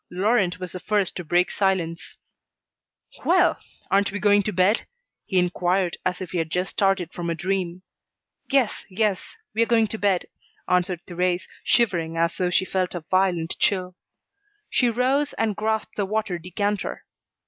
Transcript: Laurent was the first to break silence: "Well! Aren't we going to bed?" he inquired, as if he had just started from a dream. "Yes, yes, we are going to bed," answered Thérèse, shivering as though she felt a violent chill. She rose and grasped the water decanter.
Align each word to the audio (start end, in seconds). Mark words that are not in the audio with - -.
Laurent 0.09 0.59
was 0.59 0.71
the 0.71 0.79
first 0.79 1.15
to 1.15 1.23
break 1.23 1.51
silence: 1.51 2.17
"Well! 3.23 3.59
Aren't 3.91 4.11
we 4.11 4.19
going 4.19 4.41
to 4.41 4.51
bed?" 4.51 4.87
he 5.27 5.37
inquired, 5.37 5.97
as 6.03 6.21
if 6.21 6.31
he 6.31 6.39
had 6.39 6.49
just 6.49 6.71
started 6.71 7.11
from 7.13 7.29
a 7.29 7.35
dream. 7.35 7.83
"Yes, 8.49 8.83
yes, 8.89 9.35
we 9.53 9.61
are 9.61 9.67
going 9.67 9.85
to 9.89 9.99
bed," 9.99 10.25
answered 10.67 11.05
Thérèse, 11.05 11.43
shivering 11.63 12.17
as 12.17 12.35
though 12.35 12.49
she 12.49 12.65
felt 12.65 12.95
a 12.95 13.05
violent 13.11 13.59
chill. 13.59 13.95
She 14.71 14.89
rose 14.89 15.33
and 15.33 15.55
grasped 15.55 15.97
the 15.97 16.05
water 16.07 16.39
decanter. 16.39 17.05